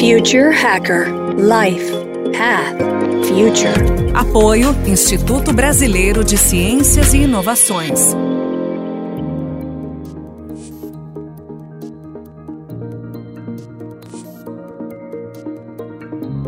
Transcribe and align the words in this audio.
Future 0.00 0.50
Hacker 0.50 1.08
Life 1.36 1.92
Path 2.32 2.78
Future. 3.28 4.14
Apoio 4.14 4.70
Instituto 4.88 5.52
Brasileiro 5.52 6.24
de 6.24 6.38
Ciências 6.38 7.12
e 7.12 7.24
Inovações. 7.24 8.16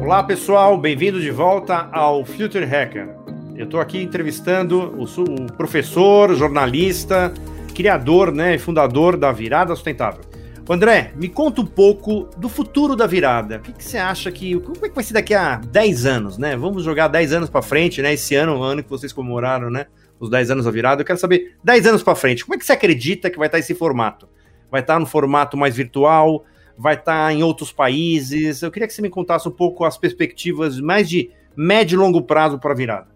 Olá 0.00 0.23
pessoal, 0.23 0.79
bem-vindo 0.79 1.21
de 1.21 1.30
volta 1.30 1.91
ao 1.93 2.25
Future 2.25 2.64
Hacker. 2.64 3.14
Eu 3.55 3.66
estou 3.66 3.80
aqui 3.80 4.03
entrevistando 4.03 4.95
o, 4.96 5.05
o, 5.05 5.53
professor, 5.53 6.34
jornalista, 6.34 7.34
criador 7.75 8.32
né, 8.32 8.55
e 8.55 8.59
fundador 8.59 9.19
da 9.19 9.30
Virada 9.30 9.75
Sustentável. 9.75 10.32
André, 10.68 11.12
me 11.16 11.29
conta 11.29 11.60
um 11.60 11.66
pouco 11.66 12.29
do 12.36 12.48
futuro 12.48 12.94
da 12.94 13.06
virada. 13.06 13.56
O 13.56 13.61
que, 13.61 13.72
que, 13.72 13.84
você 13.84 13.98
acha 13.98 14.30
que. 14.30 14.58
Como 14.61 14.86
é 14.86 14.89
que 14.89 14.94
vai 14.94 15.03
ser 15.03 15.14
daqui 15.14 15.34
a 15.34 15.57
10 15.57 16.07
anos, 16.07 16.39
né? 16.39 16.57
Vamos 16.57 16.84
jogar 16.84 17.08
10 17.08 17.32
anos 17.32 17.50
para 17.50 17.62
frente, 17.62 18.00
né? 18.00 18.14
Esse 18.14 18.34
ano, 18.34 18.58
o 18.58 18.62
ano 18.62 18.82
que 18.82 18.89
vocês 18.89 19.12
comemoraram, 19.12 19.70
né? 19.70 19.86
Os 20.20 20.30
10 20.30 20.53
anos 20.53 20.64
da 20.64 20.70
virada. 20.70 21.03
Eu 21.03 21.06
quero 21.06 21.18
saber, 21.18 21.56
10 21.64 21.86
anos 21.86 22.03
para 22.03 22.14
frente, 22.14 22.44
como 22.44 22.54
é 22.54 22.58
que 22.58 22.64
você 22.64 22.72
acredita 22.72 23.29
que 23.29 23.39
vai 23.39 23.48
estar 23.48 23.58
esse 23.58 23.75
formato? 23.75 24.29
Vai 24.70 24.80
estar 24.80 24.98
no 24.98 25.06
formato 25.06 25.56
mais 25.56 25.75
virtual? 25.75 26.44
Vai 26.79 26.94
estar 26.94 27.34
em 27.34 27.42
outros 27.42 27.72
países? 27.72 28.62
Eu 28.62 28.70
queria 28.70 28.86
que 28.86 28.94
você 28.94 29.03
me 29.03 29.11
contasse 29.11 29.48
um 29.48 29.53
pouco 29.53 29.84
as 29.84 29.98
perspectivas 29.98 30.81
mais 30.81 31.08
de 31.08 31.31
médio 31.56 31.96
e 31.96 31.98
longo 31.98 32.22
prazo 32.22 32.58
para 32.58 32.72
a 32.72 32.77
virada. 32.77 33.08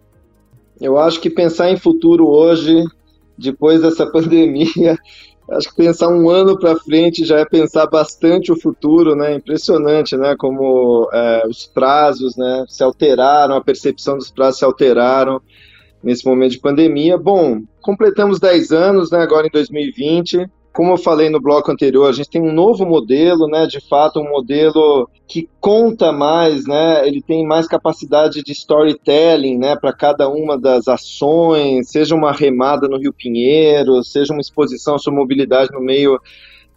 Eu 0.79 0.97
acho 0.97 1.19
que 1.19 1.29
pensar 1.29 1.71
em 1.71 1.77
futuro 1.77 2.27
hoje, 2.27 2.83
depois 3.37 3.81
dessa 3.81 4.05
pandemia, 4.11 4.97
acho 5.51 5.69
que 5.69 5.75
pensar 5.75 6.09
um 6.09 6.29
ano 6.29 6.59
para 6.59 6.75
frente 6.75 7.25
já 7.25 7.39
é 7.39 7.45
pensar 7.45 7.87
bastante 7.87 8.51
o 8.51 8.59
futuro, 8.59 9.15
né? 9.15 9.35
Impressionante, 9.35 10.17
né? 10.17 10.35
Como 10.37 11.09
é, 11.13 11.47
os 11.47 11.65
prazos, 11.65 12.35
né? 12.35 12.65
Se 12.67 12.83
alteraram, 12.83 13.55
a 13.55 13.63
percepção 13.63 14.17
dos 14.17 14.29
prazos 14.29 14.59
se 14.59 14.65
alteraram 14.65 15.41
nesse 16.03 16.25
momento 16.25 16.51
de 16.51 16.59
pandemia. 16.59 17.17
Bom, 17.17 17.61
completamos 17.81 18.39
10 18.39 18.71
anos, 18.71 19.11
né? 19.11 19.19
Agora 19.19 19.47
em 19.47 19.51
2020 19.51 20.49
como 20.77 20.91
eu 20.91 20.97
falei 20.97 21.27
no 21.27 21.41
bloco 21.41 21.71
anterior, 21.71 22.07
a 22.07 22.11
gente 22.11 22.29
tem 22.29 22.39
um 22.39 22.53
novo 22.53 22.85
modelo, 22.85 23.47
né? 23.47 23.65
De 23.65 23.81
fato, 23.81 24.19
um 24.19 24.29
modelo 24.29 25.09
que 25.27 25.49
conta 25.59 26.11
mais, 26.11 26.67
né? 26.67 27.07
Ele 27.07 27.19
tem 27.19 27.43
mais 27.47 27.67
capacidade 27.67 28.43
de 28.43 28.51
storytelling, 28.51 29.57
né? 29.57 29.75
Para 29.75 29.91
cada 29.91 30.29
uma 30.29 30.55
das 30.55 30.87
ações, 30.87 31.89
seja 31.89 32.13
uma 32.13 32.31
remada 32.31 32.87
no 32.87 32.99
Rio 32.99 33.11
Pinheiro, 33.11 34.03
seja 34.03 34.31
uma 34.31 34.39
exposição 34.39 34.99
sobre 34.99 35.19
mobilidade 35.19 35.71
no 35.73 35.81
meio 35.81 36.21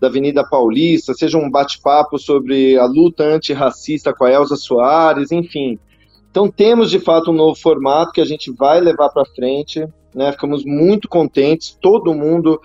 da 0.01 0.09
Avenida 0.09 0.49
Paulista, 0.49 1.13
seja 1.13 1.37
um 1.37 1.51
bate-papo 1.51 2.19
sobre 2.19 2.79
a 2.79 2.87
luta 2.87 3.23
antirracista 3.23 4.15
com 4.15 4.25
a 4.25 4.33
Elza 4.33 4.57
Soares, 4.57 5.31
enfim. 5.31 5.79
Então 6.31 6.51
temos 6.51 6.91
de 6.91 7.01
fato 7.01 7.33
um 7.33 7.35
novo 7.35 7.61
formato 7.61 8.13
que 8.13 8.21
a 8.23 8.27
gente 8.27 8.51
vai 8.51 8.81
levar 8.81 9.11
para 9.11 9.27
frente, 9.27 9.87
né? 10.15 10.33
Ficamos 10.33 10.65
muito 10.65 11.07
contentes, 11.07 11.77
todo 11.79 12.15
mundo 12.15 12.59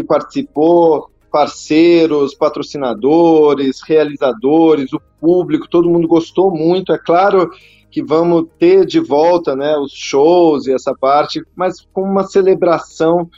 que 0.00 0.06
participou, 0.06 1.10
parceiros, 1.30 2.34
patrocinadores, 2.34 3.80
realizadores, 3.86 4.92
o 4.92 5.00
público, 5.20 5.68
todo 5.68 5.90
mundo 5.90 6.08
gostou 6.08 6.50
muito. 6.50 6.92
É 6.92 6.98
claro 6.98 7.50
que 7.90 8.02
vamos 8.02 8.46
ter 8.58 8.86
de 8.86 9.00
volta 9.00 9.54
né, 9.54 9.76
os 9.76 9.92
shows 9.92 10.66
e 10.66 10.72
essa 10.72 10.94
parte, 10.94 11.42
mas 11.54 11.86
com 11.92 12.02
uma 12.02 12.24
celebração 12.24 13.28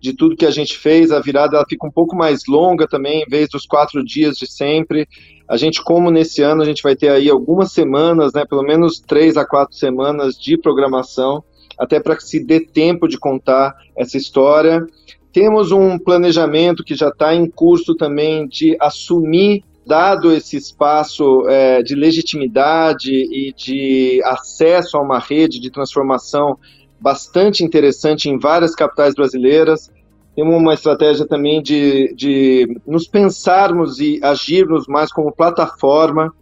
de 0.00 0.14
tudo 0.14 0.36
que 0.36 0.46
a 0.46 0.50
gente 0.50 0.76
fez. 0.78 1.12
A 1.12 1.20
virada 1.20 1.56
ela 1.56 1.66
fica 1.68 1.86
um 1.86 1.90
pouco 1.90 2.16
mais 2.16 2.42
longa 2.48 2.88
também, 2.88 3.22
em 3.22 3.30
vez 3.30 3.48
dos 3.50 3.66
quatro 3.66 4.04
dias 4.04 4.36
de 4.36 4.50
sempre. 4.50 5.06
A 5.46 5.56
gente, 5.56 5.82
como 5.82 6.10
nesse 6.10 6.42
ano, 6.42 6.62
a 6.62 6.64
gente 6.64 6.82
vai 6.82 6.96
ter 6.96 7.10
aí 7.10 7.28
algumas 7.28 7.72
semanas, 7.72 8.32
né, 8.32 8.44
pelo 8.46 8.62
menos 8.62 9.00
três 9.00 9.36
a 9.36 9.44
quatro 9.44 9.76
semanas 9.76 10.36
de 10.36 10.56
programação, 10.56 11.44
até 11.78 12.00
para 12.00 12.16
que 12.16 12.24
se 12.24 12.42
dê 12.42 12.60
tempo 12.60 13.06
de 13.06 13.18
contar 13.18 13.74
essa 13.96 14.16
história. 14.16 14.86
Temos 15.32 15.70
um 15.70 15.98
planejamento 15.98 16.82
que 16.82 16.94
já 16.94 17.08
está 17.08 17.34
em 17.34 17.48
curso 17.48 17.94
também 17.94 18.48
de 18.48 18.76
assumir, 18.80 19.62
dado 19.86 20.32
esse 20.32 20.56
espaço 20.56 21.48
é, 21.48 21.82
de 21.82 21.94
legitimidade 21.94 23.10
e 23.12 23.52
de 23.52 24.20
acesso 24.24 24.96
a 24.96 25.00
uma 25.00 25.18
rede 25.18 25.60
de 25.60 25.70
transformação 25.70 26.58
bastante 27.00 27.64
interessante 27.64 28.28
em 28.28 28.38
várias 28.38 28.74
capitais 28.74 29.14
brasileiras. 29.14 29.90
Temos 30.34 30.54
uma 30.54 30.74
estratégia 30.74 31.26
também 31.26 31.62
de, 31.62 32.14
de 32.14 32.80
nos 32.86 33.06
pensarmos 33.06 34.00
e 34.00 34.20
agirmos 34.22 34.86
mais 34.86 35.12
como 35.12 35.32
plataforma 35.32 36.32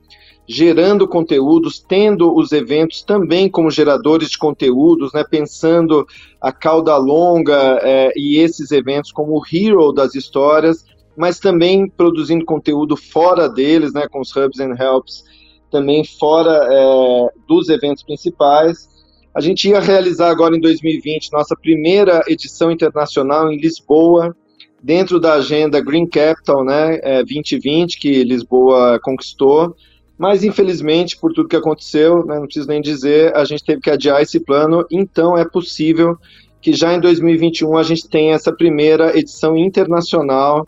gerando 0.48 1.06
conteúdos, 1.06 1.78
tendo 1.78 2.34
os 2.34 2.52
eventos 2.52 3.02
também 3.02 3.50
como 3.50 3.70
geradores 3.70 4.30
de 4.30 4.38
conteúdos, 4.38 5.12
né, 5.12 5.22
pensando 5.22 6.06
a 6.40 6.50
cauda 6.50 6.96
longa 6.96 7.78
é, 7.82 8.12
e 8.16 8.38
esses 8.38 8.70
eventos 8.70 9.12
como 9.12 9.38
o 9.38 9.42
hero 9.52 9.92
das 9.92 10.14
histórias, 10.14 10.86
mas 11.14 11.38
também 11.38 11.86
produzindo 11.86 12.46
conteúdo 12.46 12.96
fora 12.96 13.46
deles, 13.46 13.92
né, 13.92 14.08
com 14.08 14.20
os 14.20 14.34
hubs 14.34 14.58
and 14.58 14.74
helps, 14.80 15.22
também 15.70 16.02
fora 16.02 16.66
é, 16.70 17.26
dos 17.46 17.68
eventos 17.68 18.02
principais. 18.02 18.88
A 19.34 19.42
gente 19.42 19.68
ia 19.68 19.80
realizar 19.80 20.30
agora 20.30 20.56
em 20.56 20.60
2020 20.60 21.30
nossa 21.30 21.54
primeira 21.54 22.22
edição 22.26 22.70
internacional 22.70 23.52
em 23.52 23.58
Lisboa, 23.58 24.34
dentro 24.82 25.20
da 25.20 25.34
agenda 25.34 25.80
Green 25.80 26.06
Capital 26.06 26.64
né, 26.64 27.00
é, 27.02 27.22
2020, 27.22 27.98
que 27.98 28.24
Lisboa 28.24 28.98
conquistou. 29.02 29.76
Mas, 30.18 30.42
infelizmente, 30.42 31.16
por 31.16 31.32
tudo 31.32 31.48
que 31.48 31.54
aconteceu, 31.54 32.26
né, 32.26 32.34
não 32.34 32.46
preciso 32.46 32.66
nem 32.66 32.80
dizer, 32.80 33.34
a 33.36 33.44
gente 33.44 33.64
teve 33.64 33.80
que 33.80 33.90
adiar 33.90 34.20
esse 34.20 34.40
plano, 34.40 34.84
então 34.90 35.38
é 35.38 35.44
possível 35.44 36.18
que 36.60 36.72
já 36.72 36.92
em 36.92 37.00
2021 37.00 37.76
a 37.76 37.84
gente 37.84 38.08
tenha 38.08 38.34
essa 38.34 38.52
primeira 38.52 39.16
edição 39.16 39.56
internacional 39.56 40.66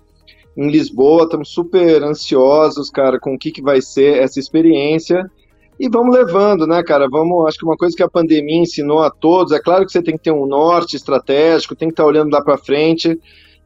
em 0.57 0.71
Lisboa. 0.71 1.25
Estamos 1.25 1.49
super 1.49 2.03
ansiosos, 2.05 2.91
cara, 2.91 3.19
com 3.19 3.35
o 3.35 3.39
que, 3.39 3.51
que 3.51 3.61
vai 3.61 3.83
ser 3.83 4.19
essa 4.23 4.39
experiência. 4.39 5.29
E 5.79 5.89
vamos 5.89 6.15
levando, 6.15 6.67
né, 6.67 6.83
cara? 6.83 7.09
Vamos, 7.11 7.49
acho 7.49 7.59
que 7.59 7.65
uma 7.65 7.77
coisa 7.77 7.97
que 7.97 8.03
a 8.03 8.09
pandemia 8.09 8.61
ensinou 8.61 9.03
a 9.03 9.11
todos, 9.11 9.53
é 9.53 9.59
claro 9.59 9.85
que 9.85 9.91
você 9.91 10.03
tem 10.03 10.17
que 10.17 10.23
ter 10.23 10.31
um 10.31 10.47
norte 10.47 10.95
estratégico, 10.95 11.75
tem 11.75 11.89
que 11.89 11.95
estar 11.95 12.05
olhando 12.05 12.31
lá 12.31 12.43
para 12.43 12.59
frente, 12.59 13.19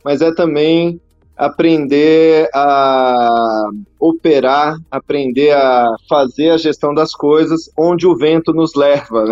mas 0.04 0.22
é 0.22 0.32
também 0.32 1.00
aprender 1.36 2.48
a 2.54 3.68
operar, 3.98 4.76
aprender 4.90 5.50
a 5.52 5.94
fazer 6.08 6.50
a 6.50 6.58
gestão 6.58 6.94
das 6.94 7.14
coisas 7.14 7.70
onde 7.76 8.06
o 8.06 8.16
vento 8.16 8.52
nos 8.52 8.74
leva. 8.74 9.24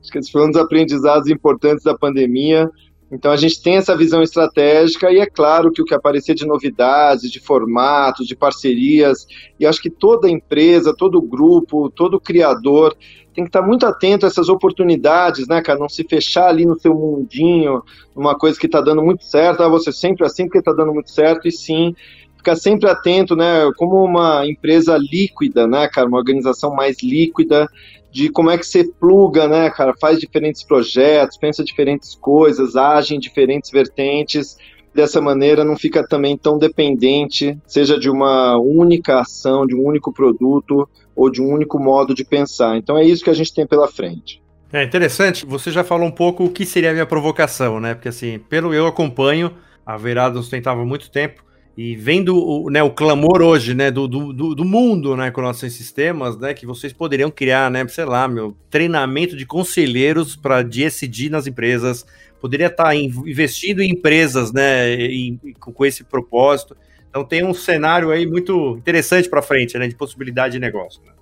Acho 0.00 0.12
que 0.12 0.18
esse 0.18 0.30
foi 0.30 0.44
um 0.44 0.50
dos 0.50 0.60
aprendizados 0.60 1.28
importantes 1.28 1.84
da 1.84 1.96
pandemia. 1.96 2.70
Então 3.10 3.30
a 3.30 3.36
gente 3.36 3.62
tem 3.62 3.76
essa 3.76 3.96
visão 3.96 4.22
estratégica 4.22 5.12
e 5.12 5.18
é 5.18 5.26
claro 5.26 5.70
que 5.70 5.80
o 5.80 5.84
que 5.84 5.94
aparecer 5.94 6.34
de 6.34 6.44
novidades, 6.44 7.30
de 7.30 7.38
formatos, 7.38 8.26
de 8.26 8.34
parcerias, 8.34 9.26
e 9.60 9.66
acho 9.66 9.80
que 9.80 9.90
toda 9.90 10.28
empresa, 10.28 10.94
todo 10.96 11.22
grupo, 11.22 11.90
todo 11.90 12.20
criador 12.20 12.96
tem 13.32 13.44
que 13.44 13.50
estar 13.50 13.62
muito 13.62 13.86
atento 13.86 14.24
a 14.24 14.28
essas 14.28 14.48
oportunidades, 14.48 15.46
né, 15.46 15.60
cara? 15.60 15.78
Não 15.78 15.90
se 15.90 16.02
fechar 16.04 16.48
ali 16.48 16.64
no 16.64 16.78
seu 16.80 16.94
mundinho, 16.94 17.82
numa 18.14 18.34
coisa 18.34 18.58
que 18.58 18.64
está 18.66 18.80
dando 18.80 19.02
muito 19.02 19.24
certo, 19.24 19.62
ah, 19.62 19.68
você 19.68 19.92
sempre 19.92 20.24
assim 20.24 20.44
porque 20.44 20.58
está 20.58 20.72
dando 20.72 20.92
muito 20.92 21.10
certo, 21.10 21.46
e 21.46 21.52
sim 21.52 21.94
ficar 22.36 22.56
sempre 22.56 22.88
atento, 22.88 23.34
né, 23.34 23.70
como 23.76 24.02
uma 24.04 24.46
empresa 24.46 24.96
líquida, 24.96 25.66
né, 25.66 25.88
cara, 25.88 26.06
uma 26.06 26.16
organização 26.16 26.72
mais 26.74 27.02
líquida, 27.02 27.68
de 28.10 28.30
como 28.30 28.50
é 28.50 28.56
que 28.56 28.66
você 28.66 28.84
pluga, 28.84 29.46
né, 29.46 29.68
cara, 29.70 29.94
faz 30.00 30.18
diferentes 30.18 30.62
projetos, 30.62 31.36
pensa 31.36 31.62
diferentes 31.62 32.14
coisas, 32.14 32.76
age 32.76 33.14
em 33.14 33.20
diferentes 33.20 33.70
vertentes, 33.70 34.56
dessa 34.94 35.20
maneira 35.20 35.62
não 35.62 35.76
fica 35.76 36.06
também 36.06 36.36
tão 36.36 36.58
dependente, 36.58 37.56
seja 37.66 37.98
de 37.98 38.08
uma 38.08 38.56
única 38.58 39.20
ação, 39.20 39.66
de 39.66 39.74
um 39.74 39.84
único 39.84 40.12
produto 40.12 40.88
ou 41.14 41.30
de 41.30 41.42
um 41.42 41.52
único 41.52 41.78
modo 41.78 42.14
de 42.14 42.24
pensar. 42.24 42.76
Então 42.78 42.96
é 42.96 43.04
isso 43.04 43.22
que 43.22 43.30
a 43.30 43.34
gente 43.34 43.54
tem 43.54 43.66
pela 43.66 43.86
frente. 43.86 44.42
É 44.72 44.82
interessante, 44.82 45.46
você 45.46 45.70
já 45.70 45.84
falou 45.84 46.08
um 46.08 46.10
pouco 46.10 46.44
o 46.44 46.50
que 46.50 46.66
seria 46.66 46.90
a 46.90 46.92
minha 46.92 47.06
provocação, 47.06 47.78
né? 47.78 47.94
Porque 47.94 48.08
assim, 48.08 48.38
pelo 48.38 48.74
eu 48.74 48.86
acompanho, 48.86 49.52
a 49.84 49.96
Verada 49.96 50.36
sustentava 50.38 50.84
muito 50.84 51.10
tempo, 51.10 51.44
e 51.76 51.94
vendo 51.94 52.34
o, 52.36 52.70
né, 52.70 52.82
o 52.82 52.90
clamor 52.90 53.42
hoje, 53.42 53.74
né, 53.74 53.90
do, 53.90 54.08
do, 54.08 54.54
do 54.54 54.64
mundo, 54.64 55.14
né, 55.14 55.30
com 55.30 55.42
nossos 55.42 55.72
sistemas, 55.74 56.38
né, 56.38 56.54
que 56.54 56.64
vocês 56.64 56.90
poderiam 56.90 57.30
criar, 57.30 57.70
né, 57.70 57.86
sei 57.86 58.06
lá, 58.06 58.26
meu, 58.26 58.56
treinamento 58.70 59.36
de 59.36 59.44
conselheiros 59.44 60.34
para 60.34 60.62
DSD 60.62 61.28
nas 61.28 61.46
empresas, 61.46 62.06
poderia 62.40 62.68
estar 62.68 62.84
tá 62.84 62.96
investindo 62.96 63.82
em 63.82 63.90
empresas, 63.90 64.52
né, 64.52 64.94
em, 64.94 65.38
com 65.60 65.84
esse 65.84 66.02
propósito. 66.02 66.74
Então 67.10 67.22
tem 67.22 67.44
um 67.44 67.52
cenário 67.52 68.10
aí 68.10 68.26
muito 68.26 68.76
interessante 68.78 69.28
para 69.28 69.42
frente, 69.42 69.76
né, 69.76 69.86
de 69.86 69.94
possibilidade 69.94 70.52
de 70.52 70.58
negócio. 70.58 71.02
Né? 71.04 71.12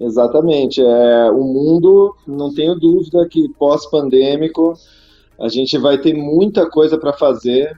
Exatamente. 0.00 0.82
É, 0.82 1.30
o 1.30 1.44
mundo, 1.44 2.14
não 2.26 2.52
tenho 2.52 2.74
dúvida 2.74 3.26
que 3.26 3.48
pós-pandêmico 3.58 4.74
a 5.40 5.48
gente 5.48 5.78
vai 5.78 5.96
ter 5.96 6.14
muita 6.14 6.68
coisa 6.68 6.98
para 6.98 7.14
fazer 7.14 7.74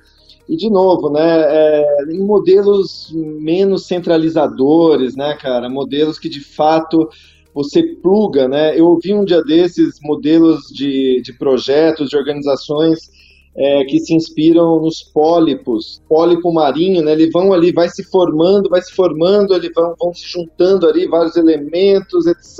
e 0.48 0.56
de 0.56 0.70
novo, 0.70 1.10
né, 1.10 1.22
é, 1.22 2.04
em 2.10 2.20
modelos 2.20 3.10
menos 3.14 3.86
centralizadores, 3.86 5.16
né, 5.16 5.36
cara, 5.40 5.68
modelos 5.68 6.18
que 6.18 6.28
de 6.28 6.40
fato 6.40 7.08
você 7.54 7.82
pluga, 7.82 8.48
né? 8.48 8.76
Eu 8.76 8.88
ouvi 8.88 9.14
um 9.14 9.24
dia 9.24 9.40
desses 9.42 10.00
modelos 10.02 10.64
de, 10.72 11.22
de 11.22 11.32
projetos, 11.38 12.10
de 12.10 12.16
organizações 12.16 13.08
é, 13.56 13.84
que 13.84 14.00
se 14.00 14.12
inspiram 14.12 14.80
nos 14.80 15.00
pólipos, 15.02 16.02
pólipo 16.08 16.52
marinho, 16.52 17.02
né? 17.02 17.12
Eles 17.12 17.30
vão 17.32 17.52
ali, 17.52 17.72
vai 17.72 17.88
se 17.88 18.02
formando, 18.10 18.68
vai 18.68 18.82
se 18.82 18.92
formando, 18.92 19.54
eles 19.54 19.70
vão, 19.72 19.94
vão 19.98 20.12
se 20.12 20.28
juntando 20.28 20.88
ali 20.88 21.06
vários 21.06 21.36
elementos, 21.36 22.26
etc. 22.26 22.58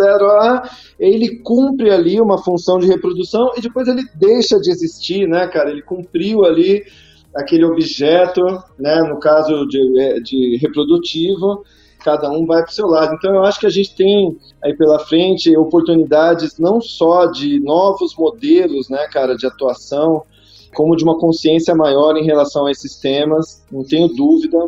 Ele 0.98 1.40
cumpre 1.40 1.90
ali 1.90 2.20
uma 2.20 2.38
função 2.38 2.78
de 2.78 2.86
reprodução 2.86 3.50
e 3.56 3.60
depois 3.60 3.88
ele 3.88 4.04
deixa 4.14 4.60
de 4.60 4.70
existir, 4.70 5.26
né, 5.26 5.48
cara? 5.48 5.70
Ele 5.70 5.82
cumpriu 5.82 6.44
ali 6.44 6.84
aquele 7.34 7.64
objeto, 7.64 8.44
né? 8.78 9.02
No 9.02 9.18
caso 9.18 9.66
de, 9.66 10.00
é, 10.00 10.20
de 10.20 10.56
reprodutivo 10.58 11.64
cada 12.04 12.30
um 12.30 12.44
vai 12.44 12.62
para 12.62 12.70
o 12.70 12.74
seu 12.74 12.86
lado. 12.86 13.14
Então, 13.14 13.34
eu 13.34 13.42
acho 13.44 13.58
que 13.58 13.66
a 13.66 13.70
gente 13.70 13.94
tem 13.96 14.38
aí 14.62 14.76
pela 14.76 14.98
frente 14.98 15.56
oportunidades 15.56 16.58
não 16.58 16.80
só 16.80 17.26
de 17.26 17.58
novos 17.60 18.14
modelos, 18.14 18.90
né, 18.90 19.08
cara, 19.10 19.34
de 19.34 19.46
atuação, 19.46 20.22
como 20.74 20.96
de 20.96 21.02
uma 21.02 21.18
consciência 21.18 21.74
maior 21.74 22.16
em 22.16 22.24
relação 22.24 22.66
a 22.66 22.70
esses 22.70 22.96
temas, 22.96 23.64
não 23.72 23.82
tenho 23.82 24.08
dúvida. 24.08 24.58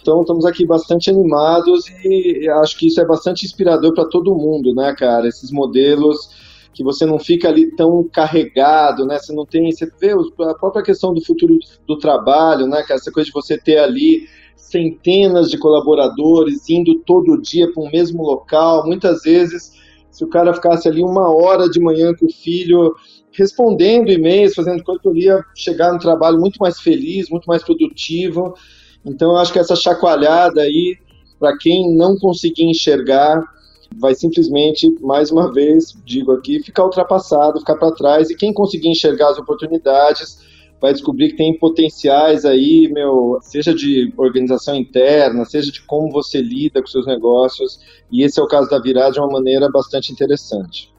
Então, 0.00 0.22
estamos 0.22 0.44
aqui 0.44 0.66
bastante 0.66 1.08
animados 1.08 1.84
e 2.04 2.48
acho 2.48 2.76
que 2.76 2.88
isso 2.88 3.00
é 3.00 3.06
bastante 3.06 3.46
inspirador 3.46 3.94
para 3.94 4.06
todo 4.06 4.34
mundo, 4.34 4.74
né, 4.74 4.92
cara? 4.98 5.28
Esses 5.28 5.52
modelos 5.52 6.30
que 6.74 6.82
você 6.82 7.04
não 7.04 7.18
fica 7.18 7.48
ali 7.48 7.74
tão 7.76 8.08
carregado, 8.12 9.04
né? 9.04 9.18
Você 9.18 9.32
não 9.32 9.44
tem, 9.44 9.70
você 9.70 9.86
vê 10.00 10.12
a 10.12 10.54
própria 10.54 10.82
questão 10.82 11.12
do 11.12 11.24
futuro 11.24 11.58
do 11.86 11.98
trabalho, 11.98 12.66
né, 12.66 12.82
cara? 12.82 12.98
Essa 12.98 13.12
coisa 13.12 13.26
de 13.26 13.32
você 13.32 13.58
ter 13.58 13.78
ali 13.78 14.26
centenas 14.56 15.50
de 15.50 15.58
colaboradores 15.58 16.68
indo 16.70 16.98
todo 17.00 17.40
dia 17.40 17.70
para 17.70 17.82
um 17.82 17.90
mesmo 17.90 18.22
local. 18.22 18.86
Muitas 18.86 19.22
vezes, 19.22 19.72
se 20.10 20.24
o 20.24 20.28
cara 20.28 20.54
ficasse 20.54 20.88
ali 20.88 21.02
uma 21.02 21.34
hora 21.34 21.68
de 21.68 21.78
manhã 21.78 22.14
com 22.14 22.26
o 22.26 22.32
filho, 22.32 22.94
respondendo 23.32 24.10
e-mails, 24.10 24.54
fazendo 24.54 24.82
coisa, 24.82 25.00
eu 25.04 25.16
ia 25.16 25.44
chegar 25.54 25.92
no 25.92 25.98
trabalho 25.98 26.38
muito 26.38 26.56
mais 26.58 26.80
feliz, 26.80 27.28
muito 27.28 27.46
mais 27.46 27.62
produtivo. 27.62 28.54
Então, 29.04 29.32
eu 29.32 29.36
acho 29.36 29.52
que 29.52 29.58
essa 29.58 29.76
chacoalhada 29.76 30.62
aí, 30.62 30.96
para 31.38 31.56
quem 31.58 31.94
não 31.94 32.16
conseguir 32.16 32.64
enxergar, 32.64 33.42
vai 33.98 34.14
simplesmente, 34.14 34.88
mais 35.00 35.30
uma 35.30 35.52
vez, 35.52 35.94
digo 36.04 36.32
aqui, 36.32 36.62
ficar 36.62 36.84
ultrapassado, 36.84 37.60
ficar 37.60 37.76
para 37.76 37.94
trás. 37.94 38.30
E 38.30 38.36
quem 38.36 38.52
conseguir 38.52 38.88
enxergar 38.88 39.30
as 39.30 39.38
oportunidades 39.38 40.38
vai 40.80 40.92
descobrir 40.92 41.28
que 41.28 41.36
tem 41.36 41.56
potenciais 41.56 42.44
aí, 42.44 42.90
meu, 42.92 43.38
seja 43.40 43.72
de 43.72 44.12
organização 44.16 44.74
interna, 44.74 45.44
seja 45.44 45.70
de 45.70 45.80
como 45.82 46.10
você 46.10 46.42
lida 46.42 46.80
com 46.80 46.88
seus 46.88 47.06
negócios, 47.06 47.78
e 48.10 48.24
esse 48.24 48.40
é 48.40 48.42
o 48.42 48.48
caso 48.48 48.68
da 48.68 48.80
virada 48.80 49.12
de 49.12 49.20
uma 49.20 49.28
maneira 49.28 49.70
bastante 49.70 50.12
interessante. 50.12 50.92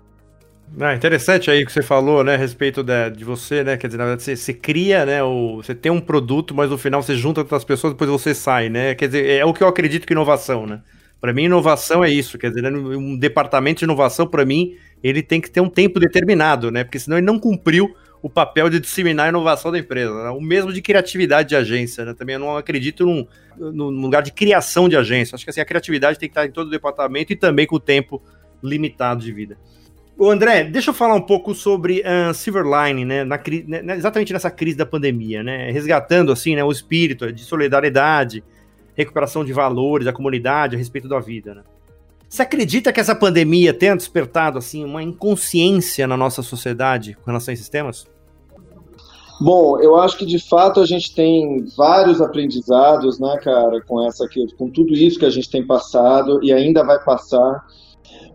Ah, 0.80 0.96
interessante 0.96 1.52
aí 1.52 1.66
que 1.66 1.72
você 1.72 1.84
falou, 1.84 2.24
né, 2.24 2.34
a 2.34 2.38
respeito 2.38 2.82
de, 2.82 3.10
de 3.12 3.24
você, 3.26 3.64
né, 3.64 3.78
quer 3.78 3.88
dizer, 3.88 3.98
na 3.98 4.06
verdade 4.06 4.24
você, 4.24 4.36
você 4.36 4.54
cria, 4.54 5.06
né, 5.06 5.22
o, 5.22 5.58
você 5.58 5.76
tem 5.76 5.92
um 5.92 6.00
produto, 6.00 6.56
mas 6.56 6.70
no 6.70 6.78
final 6.78 7.04
você 7.04 7.16
junta 7.16 7.44
com 7.44 7.54
as 7.54 7.64
pessoas, 7.64 7.94
depois 7.94 8.10
você 8.10 8.34
sai, 8.34 8.70
né, 8.70 8.96
quer 8.96 9.08
dizer, 9.08 9.30
é 9.30 9.46
o 9.46 9.54
que 9.54 9.62
eu 9.62 9.68
acredito 9.68 10.08
que 10.08 10.14
inovação, 10.14 10.66
né, 10.66 10.82
para 11.24 11.32
mim 11.32 11.44
inovação 11.44 12.04
é 12.04 12.10
isso, 12.10 12.38
quer 12.38 12.50
dizer, 12.50 12.64
né, 12.64 12.70
um 12.70 13.16
departamento 13.16 13.80
de 13.80 13.86
inovação, 13.86 14.28
para 14.28 14.44
mim, 14.44 14.76
ele 15.02 15.24
tem 15.24 15.40
que 15.40 15.50
ter 15.50 15.62
um 15.62 15.70
tempo 15.70 15.98
determinado, 15.98 16.70
né, 16.70 16.84
porque 16.84 17.00
senão 17.00 17.16
ele 17.16 17.26
não 17.26 17.40
cumpriu 17.40 17.96
o 18.22 18.30
papel 18.30 18.70
de 18.70 18.78
disseminar 18.78 19.28
a 19.28 19.30
inovação 19.30 19.72
da 19.72 19.80
empresa. 19.80 20.22
Né? 20.22 20.30
O 20.32 20.42
mesmo 20.42 20.74
de 20.74 20.82
criatividade 20.82 21.48
de 21.48 21.56
agência. 21.56 22.04
Né? 22.04 22.14
Também 22.14 22.34
eu 22.34 22.40
não 22.40 22.58
acredito 22.58 23.06
num, 23.06 23.26
num, 23.58 24.02
lugar 24.02 24.22
de 24.22 24.34
criação 24.34 24.90
de 24.90 24.98
agência. 24.98 25.36
Acho 25.36 25.46
que 25.46 25.50
assim, 25.50 25.62
a 25.62 25.66
criatividade 25.66 26.20
tem 26.20 26.28
que 26.28 26.32
estar 26.32 26.46
em 26.46 26.52
todo 26.52 26.68
o 26.68 26.70
departamento 26.70 27.32
e 27.32 27.38
também 27.38 27.66
com 27.66 27.78
o 27.78 27.80
tempo 27.80 28.22
limitado 28.62 29.24
de 29.24 29.32
vida. 29.32 29.58
O 30.18 30.30
André, 30.30 30.66
deixa 30.66 30.90
eu 30.90 30.94
falar 30.94 31.16
um 31.16 31.22
pouco 31.22 31.56
sobre 31.56 32.02
uh, 32.02 32.34
Silverline, 32.34 33.06
né, 33.06 33.24
na, 33.24 33.38
né, 33.38 33.96
exatamente 33.96 34.34
nessa 34.34 34.52
crise 34.52 34.76
da 34.76 34.86
pandemia, 34.86 35.42
né, 35.42 35.72
resgatando 35.72 36.34
assim, 36.34 36.54
né, 36.56 36.64
o 36.64 36.72
espírito 36.72 37.32
de 37.32 37.44
solidariedade, 37.44 38.44
recuperação 38.96 39.44
de 39.44 39.54
valores 39.54 40.06
da 40.06 40.14
comunidade 40.14 40.76
a 40.76 40.78
respeito 40.78 41.08
da 41.08 41.20
vida, 41.20 41.56
né. 41.56 41.64
Você 42.34 42.42
acredita 42.42 42.92
que 42.92 43.00
essa 43.00 43.14
pandemia 43.14 43.72
tenha 43.76 43.96
despertado 43.96 44.58
assim 44.58 44.84
uma 44.84 45.04
inconsciência 45.04 46.08
na 46.08 46.18
nonossa 46.18 46.42
sociedade 46.42 47.16
com 47.16 47.28
relação 47.28 47.52
a 47.52 47.54
esses 47.54 47.70
temas? 47.70 48.08
Bom, 49.40 49.80
eu 49.80 49.96
acho 49.98 50.18
que 50.18 50.26
de 50.26 50.40
fato 50.40 50.80
a 50.80 50.86
gente 50.86 51.14
tem 51.14 51.64
vários 51.78 52.22
aprendizados, 52.22 53.20
né, 53.20 53.38
cara, 53.44 53.82
com 53.82 54.04
essa 54.08 54.28
com 54.58 54.70
tudo 54.70 54.94
isso 54.94 55.20
que 55.20 55.26
a 55.26 55.30
gente 55.30 55.48
tem 55.48 55.64
passado 55.64 56.44
e 56.44 56.52
ainda 56.52 56.84
vai 56.84 56.98
passar. 57.04 57.64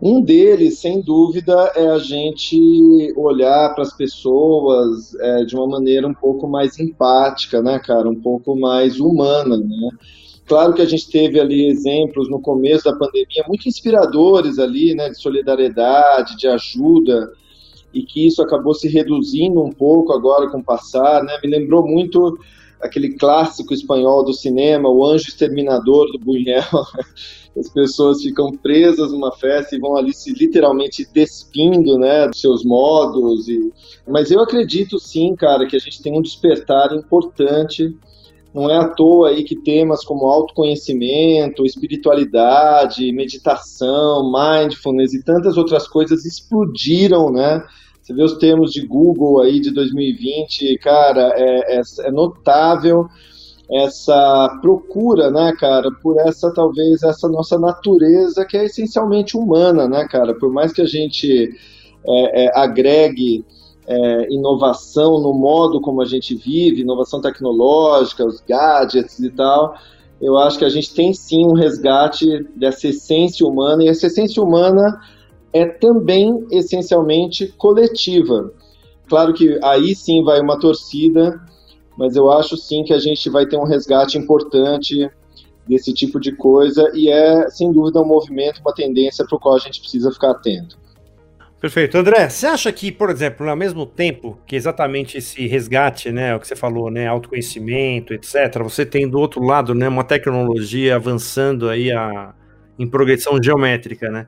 Um 0.01 0.21
deles, 0.21 0.79
sem 0.79 1.01
dúvida, 1.01 1.73
é 1.75 1.87
a 1.87 1.99
gente 1.99 3.13
olhar 3.17 3.73
para 3.73 3.83
as 3.83 3.91
pessoas 3.91 5.13
é, 5.15 5.43
de 5.43 5.57
uma 5.57 5.67
maneira 5.67 6.07
um 6.07 6.13
pouco 6.13 6.47
mais 6.47 6.79
empática, 6.79 7.61
né, 7.61 7.79
cara, 7.79 8.09
um 8.09 8.15
pouco 8.15 8.55
mais 8.55 8.97
humana, 8.97 9.57
né. 9.57 9.89
Claro 10.49 10.73
que 10.73 10.81
a 10.81 10.85
gente 10.85 11.07
teve 11.11 11.39
ali 11.39 11.67
exemplos 11.67 12.27
no 12.27 12.41
começo 12.41 12.83
da 12.83 12.95
pandemia 12.95 13.45
muito 13.47 13.69
inspiradores 13.69 14.57
ali, 14.57 14.95
né, 14.95 15.07
de 15.07 15.21
solidariedade, 15.21 16.35
de 16.35 16.47
ajuda 16.47 17.31
e 17.93 18.01
que 18.01 18.25
isso 18.25 18.41
acabou 18.41 18.73
se 18.73 18.87
reduzindo 18.87 19.61
um 19.61 19.71
pouco 19.71 20.11
agora 20.11 20.49
com 20.49 20.57
o 20.57 20.63
passar, 20.63 21.23
né? 21.23 21.37
Me 21.43 21.51
lembrou 21.51 21.87
muito 21.87 22.39
aquele 22.81 23.13
clássico 23.13 23.75
espanhol 23.75 24.25
do 24.25 24.33
cinema, 24.33 24.89
O 24.89 25.05
Anjo 25.05 25.27
Exterminador 25.27 26.11
do 26.11 26.17
Buñuel. 26.17 26.63
As 27.55 27.69
pessoas 27.69 28.23
ficam 28.23 28.51
presas 28.51 29.11
numa 29.11 29.31
festa 29.31 29.75
e 29.75 29.79
vão 29.79 29.95
ali 29.95 30.13
se 30.15 30.33
literalmente 30.33 31.07
despindo, 31.13 31.99
né, 31.99 32.27
dos 32.27 32.41
seus 32.41 32.65
modos. 32.65 33.47
E... 33.47 33.71
Mas 34.07 34.31
eu 34.31 34.39
acredito 34.39 34.97
sim, 34.97 35.35
cara, 35.35 35.67
que 35.67 35.75
a 35.75 35.79
gente 35.79 36.01
tem 36.01 36.17
um 36.17 36.23
despertar 36.23 36.91
importante 36.95 37.95
não 38.53 38.69
é 38.69 38.77
à 38.77 38.87
toa 38.87 39.29
aí 39.29 39.43
que 39.43 39.55
temas 39.55 40.03
como 40.03 40.25
autoconhecimento, 40.25 41.65
espiritualidade, 41.65 43.11
meditação, 43.11 44.31
mindfulness 44.31 45.13
e 45.13 45.23
tantas 45.23 45.57
outras 45.57 45.87
coisas 45.87 46.25
explodiram, 46.25 47.31
né? 47.31 47.63
Você 48.01 48.13
vê 48.13 48.23
os 48.23 48.37
termos 48.37 48.71
de 48.71 48.85
Google 48.85 49.39
aí 49.41 49.59
de 49.59 49.71
2020, 49.71 50.77
cara, 50.79 51.31
é, 51.35 51.77
é, 51.77 51.81
é 52.05 52.11
notável 52.11 53.07
essa 53.71 54.57
procura, 54.61 55.29
né, 55.29 55.53
cara, 55.59 55.91
por 56.01 56.19
essa 56.19 56.51
talvez 56.51 57.03
essa 57.03 57.29
nossa 57.29 57.59
natureza 57.59 58.43
que 58.43 58.57
é 58.57 58.65
essencialmente 58.65 59.37
humana, 59.37 59.87
né, 59.87 60.07
cara. 60.09 60.33
Por 60.33 60.51
mais 60.51 60.73
que 60.73 60.81
a 60.81 60.87
gente 60.87 61.55
é, 62.03 62.45
é, 62.45 62.59
agregue 62.59 63.45
é, 63.89 64.31
inovação 64.31 65.19
no 65.19 65.33
modo 65.33 65.81
como 65.81 65.99
a 65.99 66.05
gente 66.05 66.35
vive, 66.35 66.81
inovação 66.81 67.19
tecnológica, 67.19 68.23
os 68.23 68.39
gadgets 68.39 69.17
e 69.19 69.31
tal, 69.31 69.73
eu 70.21 70.37
acho 70.37 70.59
que 70.59 70.65
a 70.65 70.69
gente 70.69 70.93
tem 70.93 71.11
sim 71.11 71.43
um 71.43 71.53
resgate 71.53 72.43
dessa 72.55 72.89
essência 72.89 73.47
humana, 73.47 73.83
e 73.83 73.87
essa 73.87 74.05
essência 74.05 74.43
humana 74.43 75.01
é 75.51 75.65
também 75.65 76.45
essencialmente 76.51 77.47
coletiva. 77.57 78.53
Claro 79.07 79.33
que 79.33 79.57
aí 79.63 79.95
sim 79.95 80.23
vai 80.23 80.39
uma 80.39 80.59
torcida, 80.59 81.41
mas 81.97 82.15
eu 82.15 82.31
acho 82.31 82.55
sim 82.57 82.83
que 82.83 82.93
a 82.93 82.99
gente 82.99 83.27
vai 83.27 83.47
ter 83.47 83.57
um 83.57 83.63
resgate 83.63 84.19
importante 84.19 85.09
desse 85.67 85.91
tipo 85.93 86.19
de 86.19 86.31
coisa, 86.35 86.91
e 86.93 87.09
é 87.09 87.49
sem 87.49 87.71
dúvida 87.71 87.99
um 87.99 88.05
movimento, 88.05 88.61
uma 88.61 88.73
tendência 88.73 89.25
para 89.25 89.35
o 89.35 89.39
qual 89.39 89.55
a 89.55 89.59
gente 89.59 89.81
precisa 89.81 90.11
ficar 90.11 90.31
atento. 90.31 90.77
Perfeito. 91.59 91.97
André, 91.97 92.29
você 92.29 92.47
acha 92.47 92.71
que, 92.71 92.89
por 92.89 93.09
exemplo, 93.09 93.49
ao 93.49 93.55
mesmo 93.55 93.85
tempo 93.85 94.39
que 94.47 94.55
exatamente 94.55 95.17
esse 95.17 95.45
resgate, 95.45 96.09
né, 96.09 96.33
o 96.33 96.39
que 96.39 96.47
você 96.47 96.55
falou, 96.55 96.89
né, 96.89 97.05
autoconhecimento, 97.05 98.13
etc., 98.13 98.63
você 98.63 98.85
tem 98.85 99.09
do 99.09 99.19
outro 99.19 99.43
lado, 99.43 99.75
né, 99.75 99.89
uma 99.89 100.05
tecnologia 100.05 100.95
avançando 100.95 101.67
aí 101.67 101.91
a, 101.91 102.33
em 102.77 102.87
progressão 102.87 103.37
geométrica, 103.43 104.09
né? 104.09 104.27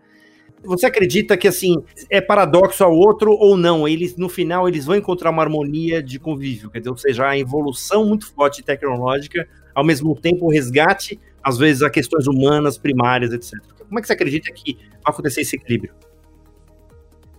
Você 0.63 0.85
acredita 0.85 1.37
que 1.37 1.47
assim 1.47 1.75
é 2.09 2.19
paradoxo 2.21 2.83
ao 2.83 2.93
outro 2.93 3.31
ou 3.31 3.57
não? 3.57 3.87
Eles 3.87 4.15
no 4.17 4.29
final 4.29 4.67
eles 4.67 4.85
vão 4.85 4.95
encontrar 4.95 5.31
uma 5.31 5.41
harmonia 5.41 6.03
de 6.03 6.19
convívio, 6.19 6.69
quer 6.69 6.79
dizer, 6.79 6.91
ou 6.91 6.97
seja, 6.97 7.27
a 7.27 7.37
evolução 7.37 8.05
muito 8.05 8.31
forte 8.31 8.61
tecnológica, 8.61 9.47
ao 9.73 9.85
mesmo 9.85 10.13
tempo 10.19 10.45
o 10.45 10.51
resgate, 10.51 11.19
às 11.41 11.57
vezes 11.57 11.81
a 11.81 11.89
questões 11.89 12.27
humanas 12.27 12.77
primárias, 12.77 13.31
etc. 13.31 13.53
Como 13.87 13.97
é 13.97 14.01
que 14.01 14.07
você 14.07 14.13
acredita 14.13 14.51
que 14.51 14.75
vai 14.75 15.13
acontecer 15.13 15.41
esse 15.41 15.55
equilíbrio? 15.55 15.93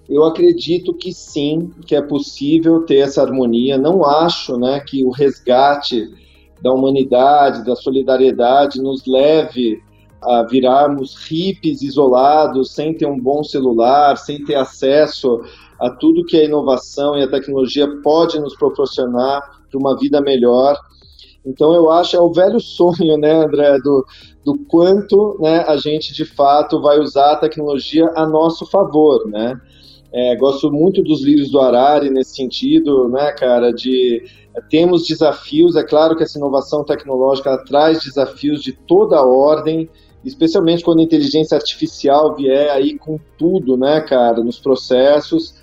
Eu 0.09 0.25
acredito 0.25 0.92
que 0.92 1.12
sim, 1.12 1.71
que 1.87 1.94
é 1.94 2.02
possível 2.02 2.85
ter 2.85 2.99
essa 2.99 3.23
harmonia. 3.23 3.78
Não 3.78 4.04
acho 4.04 4.56
né, 4.56 4.80
que 4.80 5.04
o 5.04 5.11
resgate 5.11 6.09
da 6.61 6.73
humanidade, 6.73 7.64
da 7.64 7.75
solidariedade, 7.75 8.80
nos 8.80 9.04
leve 9.06 9.80
a 10.23 10.44
virarmos 10.44 11.16
hippies 11.26 11.82
isolados, 11.82 12.73
sem 12.73 12.94
ter 12.94 13.06
um 13.06 13.18
bom 13.18 13.42
celular, 13.42 14.16
sem 14.16 14.44
ter 14.44 14.54
acesso 14.54 15.40
a 15.80 15.90
tudo 15.90 16.25
que 16.25 16.37
a 16.37 16.44
inovação 16.44 17.18
e 17.18 17.23
a 17.23 17.30
tecnologia 17.30 17.88
pode 18.02 18.38
nos 18.38 18.56
proporcionar 18.56 19.42
para 19.68 19.80
uma 19.80 19.99
vida 19.99 20.21
melhor. 20.21 20.78
Então 21.44 21.75
eu 21.75 21.90
acho 21.90 22.16
é 22.16 22.21
o 22.21 22.32
velho 22.32 22.61
sonho, 22.61 23.16
né, 23.18 23.44
André, 23.44 23.78
do, 23.78 24.06
do 24.44 24.59
quanto 24.66 25.37
né, 25.40 25.64
a 25.66 25.76
gente 25.76 26.14
de 26.14 26.25
fato 26.25 26.80
vai 26.80 27.00
usar 27.00 27.32
a 27.32 27.37
tecnologia 27.37 28.09
a 28.14 28.25
nosso 28.25 28.64
favor, 28.66 29.28
né? 29.28 29.61
É, 30.14 30.37
gosto 30.37 30.71
muito 30.71 31.02
dos 31.02 31.23
livros 31.23 31.50
do 31.50 31.59
Harari 31.59 32.11
nesse 32.11 32.37
sentido, 32.37 33.09
né, 33.09 33.33
cara, 33.33 33.73
de 33.73 34.23
temos 34.69 35.07
desafios, 35.07 35.76
é 35.76 35.83
claro 35.83 36.14
que 36.14 36.23
essa 36.23 36.37
inovação 36.37 36.85
tecnológica 36.85 37.57
traz 37.64 38.04
desafios 38.04 38.62
de 38.62 38.73
toda 38.73 39.23
ordem, 39.23 39.88
especialmente 40.23 40.85
quando 40.85 41.00
a 41.00 41.02
inteligência 41.02 41.57
artificial 41.57 42.37
vier 42.37 42.71
aí 42.71 42.99
com 42.99 43.19
tudo, 43.38 43.76
né, 43.76 44.00
cara, 44.02 44.42
nos 44.45 44.59
processos. 44.59 45.61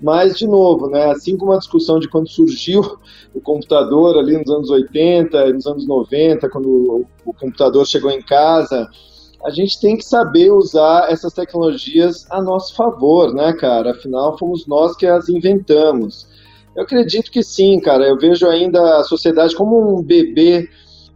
Mas, 0.00 0.38
de 0.38 0.46
novo, 0.46 0.88
né, 0.88 1.10
assim 1.10 1.36
como 1.36 1.50
a 1.50 1.58
discussão 1.58 1.98
de 1.98 2.08
quando 2.08 2.28
surgiu 2.28 2.80
o 3.34 3.40
computador 3.40 4.16
ali 4.16 4.38
nos 4.38 4.48
anos 4.48 4.70
80, 4.70 5.52
nos 5.52 5.66
anos 5.66 5.86
90, 5.86 6.48
quando 6.48 7.04
o 7.26 7.34
computador 7.34 7.84
chegou 7.84 8.10
em 8.12 8.22
casa, 8.22 8.88
a 9.44 9.50
gente 9.50 9.80
tem 9.80 9.96
que 9.96 10.04
saber 10.04 10.50
usar 10.50 11.10
essas 11.10 11.32
tecnologias 11.32 12.26
a 12.30 12.42
nosso 12.42 12.74
favor, 12.74 13.32
né, 13.32 13.52
cara? 13.52 13.92
Afinal, 13.92 14.36
fomos 14.36 14.66
nós 14.66 14.96
que 14.96 15.06
as 15.06 15.28
inventamos. 15.28 16.26
Eu 16.74 16.82
acredito 16.82 17.30
que 17.30 17.42
sim, 17.42 17.78
cara. 17.80 18.06
Eu 18.06 18.18
vejo 18.18 18.46
ainda 18.48 18.98
a 18.98 19.04
sociedade 19.04 19.54
como 19.54 19.96
um 19.96 20.02
bebê 20.02 20.68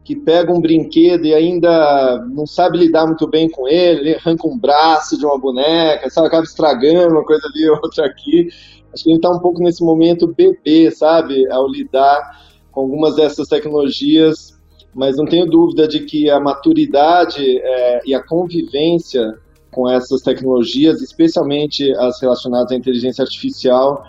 que 0.05 0.17
pega 0.17 0.52
um 0.52 0.61
brinquedo 0.61 1.25
e 1.26 1.35
ainda 1.35 2.25
não 2.33 2.47
sabe 2.47 2.79
lidar 2.79 3.07
muito 3.07 3.26
bem 3.29 3.49
com 3.49 3.69
ele, 3.69 4.17
arranca 4.17 4.49
um 4.49 4.59
braço 4.59 5.17
de 5.17 5.25
uma 5.25 5.38
boneca, 5.38 6.11
sabe, 6.11 6.26
acaba 6.26 6.43
estragando 6.43 7.14
uma 7.14 7.25
coisa 7.25 7.47
ali, 7.47 7.71
outra 7.83 8.07
aqui. 8.07 8.49
Acho 8.93 9.05
que 9.05 9.11
a 9.11 9.12
gente 9.12 9.25
está 9.25 9.31
um 9.31 9.38
pouco 9.38 9.62
nesse 9.62 9.83
momento 9.83 10.26
bebê, 10.26 10.91
sabe, 10.91 11.49
ao 11.50 11.69
lidar 11.69 12.43
com 12.71 12.81
algumas 12.81 13.14
dessas 13.14 13.49
tecnologias, 13.49 14.59
mas 14.95 15.17
não 15.17 15.25
tenho 15.25 15.47
dúvida 15.47 15.89
de 15.89 16.01
que 16.01 16.29
a 16.29 16.39
maturidade 16.39 17.59
é, 17.59 18.01
e 18.05 18.15
a 18.15 18.23
convivência 18.23 19.39
com 19.71 19.89
essas 19.89 20.21
tecnologias, 20.21 21.01
especialmente 21.01 21.91
as 21.97 22.21
relacionadas 22.21 22.73
à 22.73 22.77
inteligência 22.77 23.23
artificial, 23.23 24.05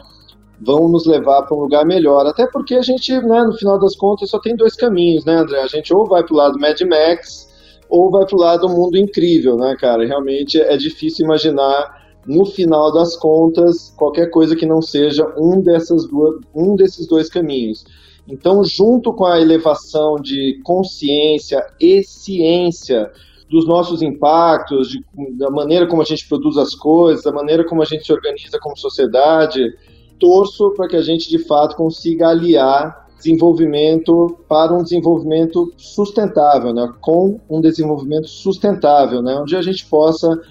vão 0.61 0.87
nos 0.89 1.05
levar 1.05 1.43
para 1.43 1.55
um 1.55 1.61
lugar 1.61 1.85
melhor. 1.85 2.25
Até 2.25 2.45
porque 2.47 2.75
a 2.75 2.81
gente, 2.81 3.11
né, 3.21 3.43
no 3.43 3.53
final 3.53 3.79
das 3.79 3.95
contas, 3.95 4.29
só 4.29 4.39
tem 4.39 4.55
dois 4.55 4.75
caminhos, 4.75 5.25
né, 5.25 5.35
André? 5.35 5.61
A 5.61 5.67
gente 5.67 5.93
ou 5.93 6.05
vai 6.05 6.23
para 6.23 6.33
o 6.33 6.37
lado 6.37 6.59
Mad 6.59 6.79
Max 6.81 7.49
ou 7.89 8.09
vai 8.09 8.25
para 8.25 8.35
o 8.35 8.39
lado 8.39 8.69
Mundo 8.69 8.97
Incrível, 8.97 9.57
né, 9.57 9.75
cara? 9.79 10.05
Realmente 10.05 10.59
é 10.59 10.75
difícil 10.75 11.25
imaginar, 11.25 12.01
no 12.25 12.45
final 12.45 12.91
das 12.91 13.15
contas, 13.15 13.93
qualquer 13.97 14.27
coisa 14.27 14.55
que 14.55 14.65
não 14.65 14.81
seja 14.81 15.25
um, 15.37 15.61
dessas 15.61 16.07
duas, 16.07 16.39
um 16.55 16.75
desses 16.75 17.07
dois 17.07 17.29
caminhos. 17.29 17.85
Então, 18.27 18.63
junto 18.63 19.13
com 19.13 19.25
a 19.25 19.39
elevação 19.39 20.15
de 20.15 20.59
consciência 20.63 21.65
e 21.79 22.03
ciência 22.03 23.11
dos 23.49 23.67
nossos 23.67 24.01
impactos, 24.01 24.89
de, 24.89 25.03
da 25.37 25.49
maneira 25.49 25.87
como 25.87 26.01
a 26.01 26.05
gente 26.05 26.27
produz 26.27 26.57
as 26.57 26.73
coisas, 26.73 27.23
da 27.23 27.31
maneira 27.31 27.63
como 27.65 27.81
a 27.81 27.85
gente 27.85 28.05
se 28.05 28.13
organiza 28.13 28.57
como 28.59 28.77
sociedade, 28.77 29.75
torço 30.19 30.71
para 30.71 30.87
que 30.87 30.95
a 30.95 31.01
gente 31.01 31.29
de 31.29 31.37
fato 31.39 31.75
consiga 31.75 32.29
aliar 32.29 33.03
desenvolvimento 33.17 34.37
para 34.47 34.73
um 34.73 34.83
desenvolvimento 34.83 35.73
sustentável, 35.77 36.73
né? 36.73 36.91
com 36.99 37.39
um 37.49 37.61
desenvolvimento 37.61 38.27
sustentável, 38.27 39.21
né? 39.21 39.35
onde 39.35 39.55
a 39.55 39.61
gente 39.61 39.85
possa 39.85 40.41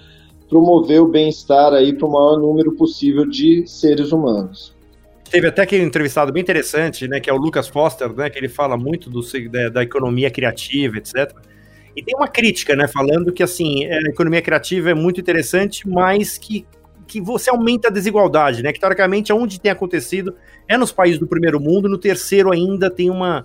promover 0.49 1.01
o 1.01 1.07
bem-estar 1.07 1.73
aí 1.73 1.93
para 1.93 2.07
o 2.07 2.11
maior 2.11 2.39
número 2.39 2.73
possível 2.73 3.25
de 3.27 3.65
seres 3.67 4.11
humanos. 4.11 4.72
Teve 5.33 5.47
até 5.47 5.63
aquele 5.63 5.83
entrevistado 5.83 6.31
bem 6.31 6.43
interessante, 6.43 7.07
né, 7.07 7.19
que 7.19 7.27
é 7.27 7.33
o 7.33 7.37
Lucas 7.37 7.67
Foster, 7.67 8.13
né, 8.13 8.29
que 8.29 8.37
ele 8.37 8.47
fala 8.47 8.77
muito 8.77 9.09
do, 9.09 9.19
da, 9.49 9.69
da 9.69 9.81
economia 9.81 10.29
criativa, 10.29 10.99
etc. 10.99 11.35
E 11.95 12.03
tem 12.03 12.15
uma 12.15 12.27
crítica, 12.27 12.75
né, 12.75 12.87
falando 12.87 13.33
que 13.33 13.41
assim 13.41 13.83
a 13.87 13.97
economia 14.11 14.43
criativa 14.43 14.91
é 14.91 14.93
muito 14.93 15.19
interessante, 15.19 15.89
mas 15.89 16.37
que 16.37 16.67
que 17.07 17.19
você 17.19 17.49
aumenta 17.49 17.87
a 17.87 17.91
desigualdade, 17.91 18.61
né? 18.61 18.71
Que 18.71 18.79
teoricamente 18.79 19.31
é 19.31 19.35
onde 19.35 19.59
tem 19.59 19.71
acontecido 19.71 20.35
é 20.67 20.77
nos 20.77 20.91
países 20.91 21.19
do 21.19 21.27
primeiro 21.27 21.59
mundo, 21.59 21.89
no 21.89 21.97
terceiro 21.97 22.51
ainda 22.51 22.89
tem 22.89 23.09
uma, 23.09 23.43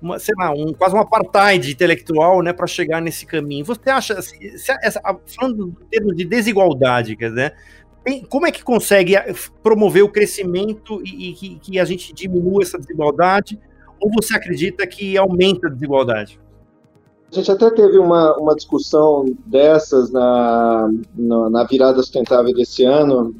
uma 0.00 0.18
sei 0.18 0.34
lá, 0.38 0.52
um, 0.52 0.74
quase 0.74 0.94
um 0.94 1.00
apartheid 1.00 1.72
intelectual, 1.72 2.42
né, 2.42 2.52
para 2.52 2.66
chegar 2.66 3.00
nesse 3.00 3.24
caminho. 3.24 3.64
Você 3.64 3.88
acha, 3.88 4.18
assim, 4.18 4.56
se, 4.58 4.72
essa, 4.82 5.00
falando 5.26 5.74
em 5.82 5.88
termos 5.88 6.14
de 6.14 6.24
desigualdade, 6.24 7.16
quer 7.16 7.30
dizer, 7.30 7.54
tem, 8.04 8.24
como 8.24 8.46
é 8.46 8.52
que 8.52 8.64
consegue 8.64 9.14
eh, 9.14 9.34
promover 9.62 10.02
o 10.02 10.08
crescimento 10.08 11.02
e, 11.04 11.30
e 11.30 11.32
que, 11.34 11.58
que 11.58 11.78
a 11.78 11.84
gente 11.84 12.12
diminua 12.12 12.62
essa 12.62 12.78
desigualdade? 12.78 13.58
Ou 14.00 14.10
você 14.10 14.36
acredita 14.36 14.86
que 14.86 15.16
aumenta 15.18 15.66
a 15.66 15.70
desigualdade? 15.70 16.40
A 17.30 17.34
gente 17.34 17.50
até 17.50 17.70
teve 17.70 17.96
uma, 17.98 18.36
uma 18.38 18.56
discussão 18.56 19.24
dessas 19.46 20.10
na, 20.10 20.90
na, 21.14 21.50
na 21.50 21.64
virada 21.64 22.02
sustentável 22.02 22.52
desse 22.52 22.84
ano 22.84 23.34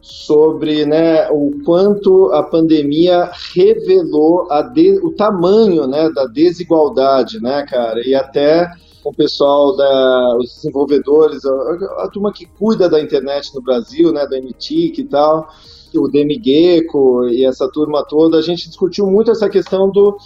sobre 0.00 0.84
né, 0.84 1.28
o 1.30 1.60
quanto 1.64 2.32
a 2.32 2.42
pandemia 2.42 3.30
revelou 3.54 4.50
a 4.50 4.62
de, 4.62 4.98
o 5.04 5.12
tamanho 5.12 5.86
né, 5.86 6.10
da 6.10 6.24
desigualdade, 6.24 7.40
né, 7.40 7.64
cara? 7.68 8.00
E 8.04 8.14
até 8.14 8.68
o 9.04 9.12
pessoal, 9.12 9.76
da, 9.76 10.36
os 10.38 10.54
desenvolvedores, 10.54 11.44
a, 11.44 12.04
a, 12.04 12.08
turma 12.12 12.32
que 12.32 12.46
cuida 12.46 12.88
da 12.88 13.00
internet 13.00 13.54
no 13.54 13.62
Brasil, 13.62 14.12
né, 14.12 14.26
da 14.26 14.38
MTIC 14.40 15.00
e 15.00 15.04
tal, 15.04 15.48
o 15.94 16.08
Demigecko 16.08 17.26
e 17.28 17.44
essa 17.44 17.68
turma 17.68 18.04
toda, 18.04 18.38
a 18.38 18.42
gente 18.42 18.68
discutiu 18.68 19.06
muito 19.06 19.30
essa 19.30 19.48
questão 19.48 19.90
do 19.90 20.16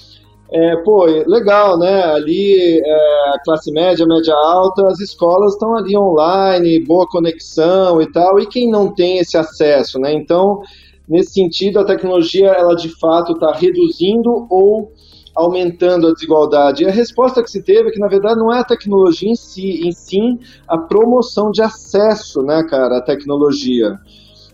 é, 0.55 0.77
pô, 0.77 1.07
legal, 1.07 1.79
né? 1.79 2.03
Ali, 2.05 2.79
é, 2.85 3.33
classe 3.43 3.73
média, 3.73 4.05
média 4.07 4.35
alta, 4.35 4.87
as 4.87 5.01
escolas 5.01 5.55
estão 5.55 5.75
ali 5.75 5.97
online, 5.97 6.85
boa 6.85 7.09
conexão 7.09 8.03
e 8.03 8.13
tal, 8.13 8.39
e 8.39 8.47
quem 8.47 8.71
não 8.71 8.93
tem 8.93 9.19
esse 9.19 9.39
acesso, 9.39 9.99
né? 9.99 10.13
Então, 10.13 10.61
nesse 11.09 11.33
sentido, 11.33 11.79
a 11.79 11.85
tecnologia, 11.85 12.49
ela 12.49 12.75
de 12.75 12.91
fato 13.01 13.33
está 13.33 13.51
reduzindo 13.53 14.47
ou 14.51 14.93
aumentando 15.35 16.09
a 16.09 16.13
desigualdade? 16.13 16.83
E 16.83 16.87
a 16.87 16.91
resposta 16.91 17.43
que 17.43 17.51
se 17.51 17.63
teve 17.63 17.89
é 17.89 17.93
que, 17.93 17.99
na 17.99 18.09
verdade, 18.09 18.39
não 18.39 18.53
é 18.53 18.61
a 18.61 18.65
tecnologia 18.65 19.31
em 19.31 19.37
si, 19.37 19.87
em 19.87 19.93
sim 19.93 20.39
a 20.69 20.79
promoção 20.79 21.51
de 21.51 21.63
acesso, 21.63 22.43
né, 22.43 22.63
cara, 22.65 22.99
à 22.99 23.01
tecnologia. 23.01 23.99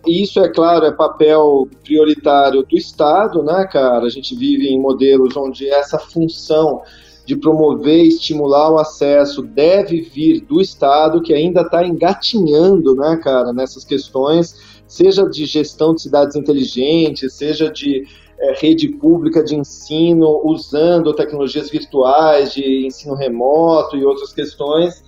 E 0.06 0.22
isso, 0.22 0.40
é 0.40 0.48
claro, 0.48 0.86
é 0.86 0.92
papel 0.92 1.68
prioritário 1.82 2.62
do 2.62 2.76
Estado, 2.76 3.42
né, 3.42 3.68
cara? 3.70 4.06
A 4.06 4.10
gente 4.10 4.34
vive 4.34 4.68
em 4.68 4.80
modelos 4.80 5.36
onde 5.36 5.68
essa 5.68 5.98
função 5.98 6.82
de 7.26 7.36
promover 7.36 8.04
e 8.04 8.08
estimular 8.08 8.70
o 8.70 8.78
acesso 8.78 9.42
deve 9.42 10.00
vir 10.00 10.40
do 10.40 10.62
Estado, 10.62 11.20
que 11.20 11.34
ainda 11.34 11.60
está 11.60 11.86
engatinhando, 11.86 12.94
né, 12.94 13.20
cara, 13.22 13.52
nessas 13.52 13.84
questões, 13.84 14.80
seja 14.86 15.28
de 15.28 15.44
gestão 15.44 15.94
de 15.94 16.00
cidades 16.00 16.36
inteligentes, 16.36 17.34
seja 17.34 17.70
de 17.70 18.06
é, 18.40 18.54
rede 18.60 18.88
pública 18.88 19.42
de 19.42 19.56
ensino, 19.56 20.40
usando 20.44 21.14
tecnologias 21.14 21.70
virtuais 21.70 22.52
de 22.52 22.86
ensino 22.86 23.14
remoto 23.14 23.96
e 23.96 24.04
outras 24.04 24.32
questões, 24.32 25.02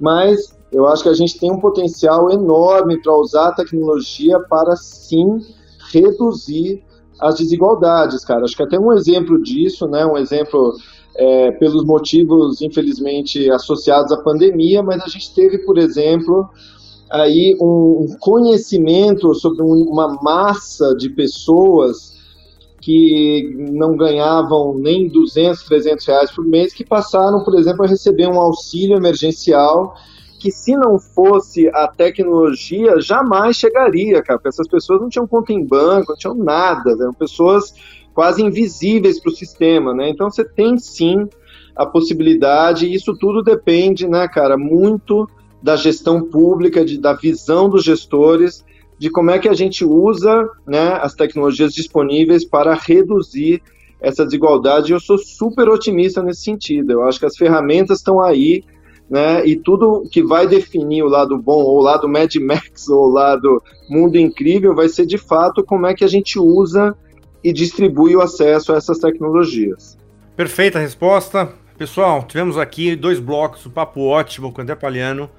mas 0.00 0.56
eu 0.70 0.86
acho 0.86 1.02
que 1.02 1.08
a 1.08 1.14
gente 1.14 1.38
tem 1.38 1.50
um 1.50 1.60
potencial 1.60 2.30
enorme 2.30 3.00
para 3.00 3.16
usar 3.16 3.48
a 3.48 3.54
tecnologia 3.54 4.38
para 4.40 4.76
sim 4.76 5.38
reduzir 5.90 6.84
as 7.18 7.36
desigualdades, 7.36 8.24
cara. 8.24 8.44
Acho 8.44 8.56
que 8.56 8.62
até 8.62 8.78
um 8.78 8.92
exemplo 8.92 9.42
disso, 9.42 9.88
né, 9.88 10.04
um 10.04 10.16
exemplo 10.16 10.74
é, 11.16 11.50
pelos 11.52 11.84
motivos, 11.84 12.60
infelizmente, 12.60 13.50
associados 13.50 14.12
à 14.12 14.18
pandemia, 14.18 14.82
mas 14.82 15.02
a 15.02 15.08
gente 15.08 15.34
teve, 15.34 15.58
por 15.58 15.78
exemplo, 15.78 16.48
aí 17.10 17.56
um 17.60 18.06
conhecimento 18.20 19.34
sobre 19.34 19.62
uma 19.62 20.22
massa 20.22 20.94
de 20.94 21.08
pessoas 21.08 22.17
que 22.88 23.54
não 23.70 23.98
ganhavam 23.98 24.72
nem 24.78 25.08
200, 25.08 25.62
300 25.64 26.06
reais 26.06 26.30
por 26.30 26.42
mês, 26.42 26.72
que 26.72 26.82
passaram, 26.82 27.44
por 27.44 27.54
exemplo, 27.58 27.84
a 27.84 27.86
receber 27.86 28.26
um 28.26 28.40
auxílio 28.40 28.96
emergencial 28.96 29.94
que 30.40 30.50
se 30.50 30.74
não 30.74 30.98
fosse 30.98 31.68
a 31.68 31.86
tecnologia, 31.86 32.98
jamais 32.98 33.56
chegaria, 33.56 34.22
cara, 34.22 34.38
porque 34.38 34.48
essas 34.48 34.66
pessoas 34.66 35.02
não 35.02 35.10
tinham 35.10 35.26
conta 35.26 35.52
em 35.52 35.62
banco, 35.62 36.12
não 36.12 36.16
tinham 36.16 36.34
nada, 36.34 36.92
eram 36.92 37.12
pessoas 37.12 37.74
quase 38.14 38.42
invisíveis 38.42 39.20
para 39.20 39.32
o 39.32 39.36
sistema, 39.36 39.92
né? 39.92 40.08
Então 40.08 40.30
você 40.30 40.42
tem 40.42 40.78
sim 40.78 41.28
a 41.76 41.84
possibilidade, 41.84 42.86
e 42.86 42.94
isso 42.94 43.14
tudo 43.18 43.42
depende, 43.42 44.08
né, 44.08 44.26
cara, 44.28 44.56
muito 44.56 45.28
da 45.62 45.76
gestão 45.76 46.22
pública, 46.22 46.82
de, 46.82 46.98
da 46.98 47.12
visão 47.12 47.68
dos 47.68 47.84
gestores, 47.84 48.64
de 48.98 49.10
como 49.10 49.30
é 49.30 49.38
que 49.38 49.48
a 49.48 49.54
gente 49.54 49.84
usa 49.84 50.48
né, 50.66 50.98
as 51.00 51.14
tecnologias 51.14 51.72
disponíveis 51.72 52.44
para 52.44 52.74
reduzir 52.74 53.62
essa 54.00 54.24
desigualdade. 54.24 54.92
Eu 54.92 55.00
sou 55.00 55.18
super 55.18 55.68
otimista 55.68 56.22
nesse 56.22 56.42
sentido. 56.42 56.92
Eu 56.92 57.02
acho 57.04 57.18
que 57.18 57.26
as 57.26 57.36
ferramentas 57.36 57.98
estão 57.98 58.20
aí, 58.20 58.62
né? 59.08 59.46
E 59.46 59.56
tudo 59.56 60.08
que 60.10 60.22
vai 60.22 60.46
definir 60.46 61.02
o 61.02 61.08
lado 61.08 61.38
bom, 61.38 61.62
ou 61.62 61.78
o 61.78 61.82
lado 61.82 62.08
Mad 62.08 62.34
Max, 62.36 62.88
ou 62.90 63.08
o 63.08 63.12
lado 63.12 63.62
mundo 63.88 64.16
incrível, 64.16 64.74
vai 64.74 64.88
ser 64.88 65.06
de 65.06 65.18
fato 65.18 65.64
como 65.64 65.86
é 65.86 65.94
que 65.94 66.04
a 66.04 66.08
gente 66.08 66.38
usa 66.38 66.96
e 67.42 67.52
distribui 67.52 68.16
o 68.16 68.20
acesso 68.20 68.72
a 68.72 68.76
essas 68.76 68.98
tecnologias. 68.98 69.96
Perfeita 70.36 70.78
resposta. 70.78 71.48
Pessoal, 71.76 72.24
tivemos 72.24 72.58
aqui 72.58 72.96
dois 72.96 73.20
blocos, 73.20 73.64
um 73.64 73.70
papo 73.70 74.00
ótimo 74.00 74.52
com 74.52 74.60
o 74.60 74.62
André 74.62 74.74
Palhano. 74.74 75.30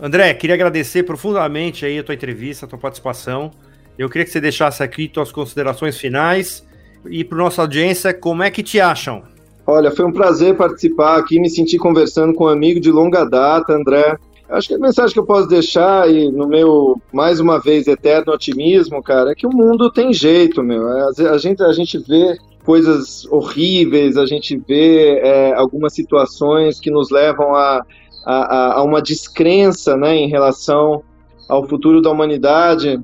André, 0.00 0.34
queria 0.34 0.54
agradecer 0.54 1.02
profundamente 1.04 1.86
aí 1.86 1.98
a 1.98 2.02
tua 2.02 2.14
entrevista, 2.14 2.66
a 2.66 2.68
tua 2.68 2.78
participação. 2.78 3.50
Eu 3.98 4.08
queria 4.08 4.24
que 4.24 4.30
você 4.30 4.40
deixasse 4.40 4.82
aqui 4.82 5.08
tuas 5.08 5.30
considerações 5.30 5.96
finais 5.96 6.66
e 7.06 7.24
para 7.24 7.38
nossa 7.38 7.62
audiência, 7.62 8.12
como 8.14 8.42
é 8.42 8.50
que 8.50 8.62
te 8.62 8.80
acham? 8.80 9.22
Olha, 9.66 9.90
foi 9.90 10.04
um 10.04 10.12
prazer 10.12 10.56
participar 10.56 11.18
aqui, 11.18 11.38
me 11.38 11.48
sentir 11.48 11.78
conversando 11.78 12.34
com 12.34 12.44
um 12.44 12.48
amigo 12.48 12.80
de 12.80 12.90
longa 12.90 13.24
data, 13.24 13.72
André. 13.72 14.16
Acho 14.48 14.68
que 14.68 14.74
a 14.74 14.78
mensagem 14.78 15.12
que 15.14 15.18
eu 15.18 15.24
posso 15.24 15.48
deixar, 15.48 16.10
e 16.10 16.30
no 16.30 16.46
meu, 16.46 17.00
mais 17.12 17.40
uma 17.40 17.58
vez, 17.60 17.86
eterno 17.86 18.32
otimismo, 18.32 19.02
cara, 19.02 19.30
é 19.30 19.34
que 19.34 19.46
o 19.46 19.50
mundo 19.50 19.90
tem 19.90 20.12
jeito, 20.12 20.62
meu. 20.62 20.86
A 20.88 21.38
gente, 21.38 21.62
a 21.62 21.72
gente 21.72 21.98
vê 21.98 22.36
coisas 22.64 23.24
horríveis, 23.26 24.16
a 24.16 24.26
gente 24.26 24.56
vê 24.68 25.18
é, 25.20 25.54
algumas 25.54 25.94
situações 25.94 26.78
que 26.78 26.90
nos 26.90 27.10
levam 27.10 27.54
a, 27.54 27.82
a, 28.24 28.78
a, 28.78 28.82
uma 28.82 29.02
descrença 29.02 29.96
né, 29.96 30.16
em 30.16 30.28
relação 30.28 31.02
ao 31.48 31.66
futuro 31.68 32.00
da 32.00 32.10
humanidade. 32.10 33.00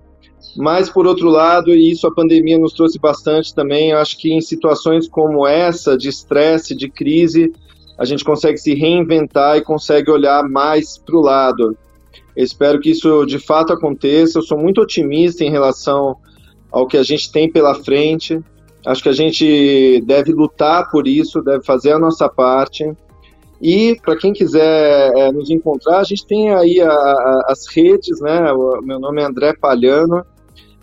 Mas, 0.57 0.89
por 0.89 1.07
outro 1.07 1.29
lado, 1.29 1.75
e 1.75 1.91
isso 1.91 2.07
a 2.07 2.15
pandemia 2.15 2.59
nos 2.59 2.73
trouxe 2.73 2.99
bastante 2.99 3.55
também, 3.55 3.93
acho 3.93 4.19
que 4.19 4.33
em 4.33 4.41
situações 4.41 5.09
como 5.09 5.47
essa, 5.47 5.97
de 5.97 6.09
estresse, 6.09 6.75
de 6.75 6.89
crise, 6.89 7.53
a 7.99 8.05
gente 8.05 8.25
consegue 8.25 8.59
se 8.59 8.75
reinventar 8.75 9.57
e 9.57 9.63
consegue 9.63 10.11
olhar 10.11 10.43
mais 10.49 10.97
para 10.99 11.17
o 11.17 11.21
lado. 11.21 11.77
Eu 12.37 12.45
espero 12.45 12.81
que 12.81 12.91
isso 12.91 13.27
de 13.27 13.39
fato 13.39 13.73
aconteça. 13.73 14.39
Eu 14.39 14.43
sou 14.43 14.57
muito 14.57 14.81
otimista 14.81 15.45
em 15.45 15.51
relação 15.51 16.17
ao 16.71 16.87
que 16.87 16.97
a 16.97 17.03
gente 17.03 17.33
tem 17.33 17.51
pela 17.51 17.75
frente. 17.75 18.41
Acho 18.87 19.03
que 19.03 19.09
a 19.09 19.13
gente 19.13 20.01
deve 20.07 20.33
lutar 20.33 20.89
por 20.91 21.09
isso, 21.09 21.43
deve 21.43 21.65
fazer 21.65 21.93
a 21.93 21.99
nossa 21.99 22.29
parte. 22.29 22.85
E 23.61 23.99
para 24.01 24.17
quem 24.17 24.33
quiser 24.33 25.13
é, 25.17 25.33
nos 25.33 25.51
encontrar, 25.51 25.99
a 25.99 26.05
gente 26.05 26.27
tem 26.27 26.53
aí 26.53 26.81
a, 26.81 26.91
a, 26.91 27.47
as 27.49 27.67
redes, 27.67 28.21
né? 28.21 28.53
O 28.53 28.81
meu 28.83 29.01
nome 29.01 29.21
é 29.21 29.25
André 29.25 29.55
Palhano. 29.55 30.25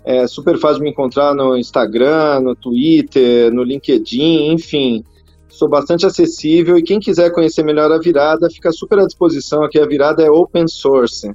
É 0.04 0.28
super 0.28 0.58
fácil 0.60 0.84
me 0.84 0.90
encontrar 0.90 1.34
no 1.34 1.58
Instagram, 1.58 2.42
no 2.42 2.56
Twitter, 2.56 3.52
no 3.54 3.64
LinkedIn, 3.64 4.52
enfim 4.52 5.04
sou 5.48 5.70
bastante 5.70 6.06
acessível 6.06 6.78
e 6.78 6.84
quem 6.84 7.00
quiser 7.00 7.32
conhecer 7.32 7.64
melhor 7.64 7.90
a 7.90 7.98
virada, 7.98 8.50
fica 8.50 8.74
super 8.74 9.00
à 9.00 9.06
disposição 9.06 9.64
aqui. 9.64 9.80
A 9.80 9.86
virada 9.86 10.22
é 10.22 10.30
open 10.30 10.68
source, 10.68 11.32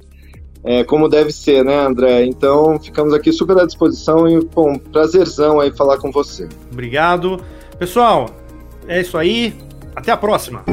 é, 0.63 0.83
como 0.83 1.09
deve 1.09 1.31
ser, 1.31 1.65
né, 1.65 1.85
André? 1.85 2.25
Então, 2.25 2.79
ficamos 2.79 3.13
aqui 3.13 3.31
super 3.31 3.57
à 3.57 3.65
disposição 3.65 4.27
e, 4.27 4.39
bom, 4.45 4.77
prazerzão 4.77 5.59
aí 5.59 5.71
falar 5.71 5.97
com 5.97 6.11
você. 6.11 6.47
Obrigado. 6.71 7.41
Pessoal, 7.79 8.29
é 8.87 9.01
isso 9.01 9.17
aí. 9.17 9.55
Até 9.95 10.11
a 10.11 10.17
próxima. 10.17 10.63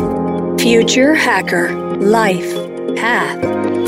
Future 0.59 1.15
Hacker 1.15 1.71
Life 2.01 2.53
Path 3.01 3.39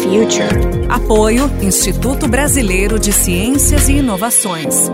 Future. 0.00 0.88
Apoio 0.88 1.50
Instituto 1.60 2.28
Brasileiro 2.28 2.96
de 2.96 3.12
Ciências 3.12 3.88
e 3.88 3.94
Inovações. 3.94 4.88